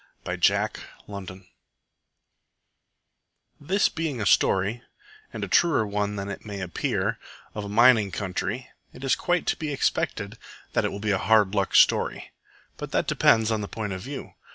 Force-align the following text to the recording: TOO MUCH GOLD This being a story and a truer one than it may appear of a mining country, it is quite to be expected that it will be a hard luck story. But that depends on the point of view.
TOO 0.25 0.31
MUCH 0.31 0.51
GOLD 1.07 1.43
This 3.59 3.87
being 3.87 4.19
a 4.19 4.25
story 4.25 4.81
and 5.31 5.43
a 5.43 5.47
truer 5.47 5.85
one 5.85 6.15
than 6.15 6.27
it 6.27 6.43
may 6.43 6.59
appear 6.59 7.19
of 7.53 7.65
a 7.65 7.69
mining 7.69 8.09
country, 8.09 8.67
it 8.93 9.03
is 9.03 9.15
quite 9.15 9.45
to 9.45 9.55
be 9.57 9.71
expected 9.71 10.39
that 10.73 10.83
it 10.83 10.89
will 10.91 10.99
be 10.99 11.11
a 11.11 11.19
hard 11.19 11.53
luck 11.53 11.75
story. 11.75 12.31
But 12.77 12.89
that 12.93 13.05
depends 13.05 13.51
on 13.51 13.61
the 13.61 13.67
point 13.67 13.93
of 13.93 14.01
view. 14.01 14.33